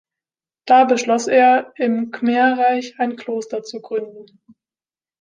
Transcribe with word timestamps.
Da 0.65 0.85
beschloss 0.85 1.27
er, 1.27 1.73
im 1.75 2.09
Khmer-Reich 2.09 2.95
ein 2.99 3.17
Kloster 3.17 3.61
zu 3.61 3.81
gründen. 3.83 4.41